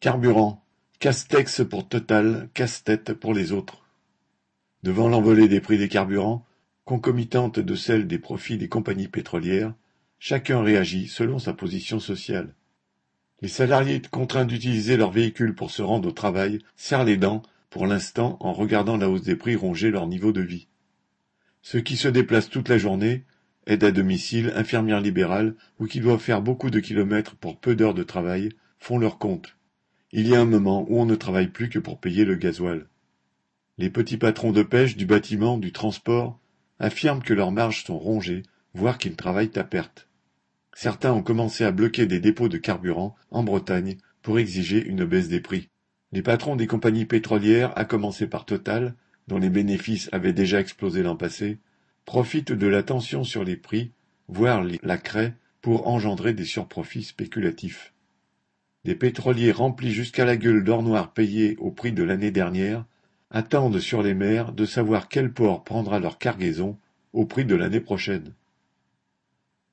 [0.00, 0.64] Carburant:
[0.98, 3.84] casse-texte pour Total, casse-tête pour les autres.
[4.82, 6.46] Devant l'envolée des prix des carburants,
[6.86, 9.74] concomitante de celle des profits des compagnies pétrolières,
[10.18, 12.54] chacun réagit selon sa position sociale.
[13.42, 17.86] Les salariés contraints d'utiliser leur véhicule pour se rendre au travail serrent les dents, pour
[17.86, 20.66] l'instant, en regardant la hausse des prix ronger leur niveau de vie.
[21.60, 23.26] Ceux qui se déplacent toute la journée,
[23.66, 27.92] aides à domicile, infirmières libérales ou qui doivent faire beaucoup de kilomètres pour peu d'heures
[27.92, 28.48] de travail,
[28.78, 29.58] font leur compte.
[30.12, 32.86] Il y a un moment où on ne travaille plus que pour payer le gasoil.
[33.78, 36.38] Les petits patrons de pêche, du bâtiment, du transport
[36.80, 38.42] affirment que leurs marges sont rongées,
[38.74, 40.08] voire qu'ils travaillent à perte.
[40.74, 45.28] Certains ont commencé à bloquer des dépôts de carburant en Bretagne pour exiger une baisse
[45.28, 45.68] des prix.
[46.10, 48.94] Les patrons des compagnies pétrolières, à commencer par Total,
[49.28, 51.58] dont les bénéfices avaient déjà explosé l'an passé,
[52.04, 53.92] profitent de la tension sur les prix,
[54.26, 57.92] voire la craie, pour engendrer des surprofits spéculatifs.
[58.84, 62.84] Des pétroliers remplis jusqu'à la gueule d'or noir payés au prix de l'année dernière
[63.30, 66.78] attendent sur les mers de savoir quel port prendra leur cargaison
[67.12, 68.32] au prix de l'année prochaine.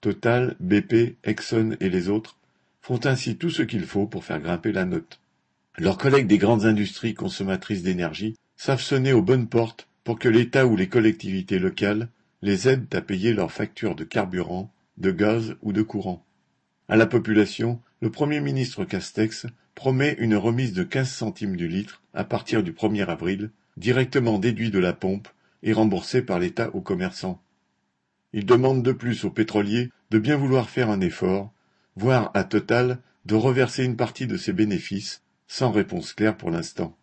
[0.00, 2.36] Total, BP, Exxon et les autres
[2.82, 5.20] font ainsi tout ce qu'il faut pour faire grimper la note.
[5.78, 10.66] Leurs collègues des grandes industries consommatrices d'énergie savent sonner aux bonnes portes pour que l'État
[10.66, 12.08] ou les collectivités locales
[12.42, 16.25] les aident à payer leurs factures de carburant, de gaz ou de courant.
[16.88, 22.00] À la population, le Premier ministre Castex promet une remise de quinze centimes du litre
[22.14, 25.26] à partir du 1er avril, directement déduit de la pompe
[25.64, 27.42] et remboursé par l'État aux commerçants.
[28.32, 31.52] Il demande de plus aux pétroliers de bien vouloir faire un effort,
[31.96, 36.96] voire à Total de reverser une partie de ses bénéfices, sans réponse claire pour l'instant.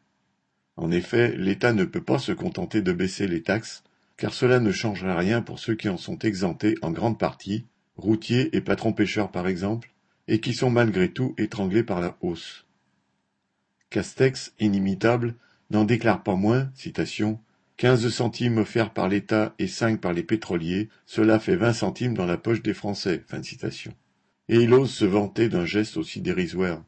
[0.77, 3.83] En effet, l'État ne peut pas se contenter de baisser les taxes,
[4.15, 7.65] car cela ne changera rien pour ceux qui en sont exemptés en grande partie,
[7.97, 9.91] routiers et patrons pêcheurs par exemple,
[10.27, 12.65] et qui sont malgré tout étranglés par la hausse.
[13.89, 15.35] Castex, inimitable,
[15.69, 17.39] n'en déclare pas moins, citation,
[17.77, 22.25] quinze centimes offerts par l'État et cinq par les pétroliers, cela fait vingt centimes dans
[22.25, 23.23] la poche des Français.
[24.49, 26.83] Et il ose se vanter d'un geste aussi dérisoire.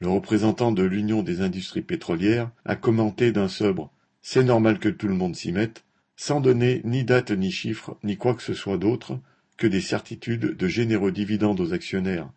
[0.00, 3.90] Le représentant de l'Union des industries pétrolières a commenté d'un sobre
[4.22, 5.84] C'est normal que tout le monde s'y mette,
[6.16, 9.18] sans donner ni date ni chiffre, ni quoi que ce soit d'autre
[9.58, 12.30] que des certitudes de généreux dividendes aux actionnaires.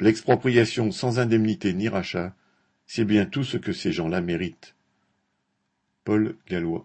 [0.00, 2.34] L'expropriation sans indemnité ni rachat,
[2.86, 4.74] c'est bien tout ce que ces gens-là méritent.
[6.04, 6.80] Paul Gallois